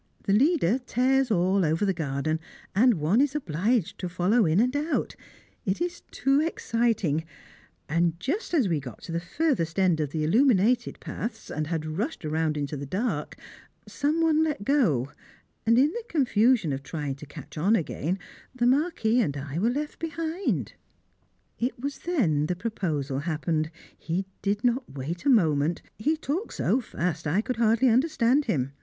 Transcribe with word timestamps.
The 0.23 0.33
leader 0.33 0.79
tears 0.79 1.29
all 1.29 1.63
over 1.63 1.85
the 1.85 1.93
garden, 1.93 2.39
and 2.73 2.95
one 2.95 3.21
is 3.21 3.35
obliged 3.35 3.99
to 3.99 4.09
follow 4.09 4.47
in 4.47 4.59
and 4.59 4.75
out. 4.75 5.15
It 5.63 5.79
is 5.79 6.01
too 6.09 6.41
exciting, 6.43 7.23
and 7.87 8.19
just 8.19 8.55
as 8.55 8.67
we 8.67 8.79
got 8.79 9.03
to 9.03 9.11
the 9.11 9.19
furthest 9.19 9.77
end 9.77 9.99
of 9.99 10.09
the 10.09 10.23
illuminated 10.23 10.99
paths, 10.99 11.51
and 11.51 11.67
had 11.67 11.85
rushed 11.85 12.23
round 12.25 12.57
into 12.57 12.75
the 12.75 12.87
dark, 12.87 13.37
some 13.87 14.21
one 14.21 14.43
let 14.43 14.63
go, 14.65 15.11
and 15.67 15.77
in 15.77 15.91
the 15.91 16.03
confusion 16.09 16.73
of 16.73 16.81
trying 16.81 17.13
to 17.17 17.27
catch 17.27 17.55
on 17.55 17.75
again, 17.75 18.17
the 18.55 18.65
Marquis 18.65 19.21
and 19.21 19.37
I 19.37 19.59
were 19.59 19.69
left 19.69 19.99
behind. 19.99 20.73
[Sidenote: 20.73 20.73
To 20.73 20.75
Elope 20.79 20.79
with 20.89 21.59
the 21.59 21.63
Marquis] 21.63 21.65
It 21.67 21.83
was 21.83 21.97
then 22.19 22.45
the 22.47 22.55
proposal 22.55 23.19
happened, 23.19 23.69
he 23.95 24.25
did 24.41 24.63
not 24.63 24.91
wait 24.95 25.25
a 25.25 25.29
moment; 25.29 25.83
he 25.99 26.17
talked 26.17 26.55
so 26.55 26.81
fast 26.81 27.27
I 27.27 27.41
could 27.41 27.57
hardly 27.57 27.89
understand 27.89 28.45
him. 28.45 28.71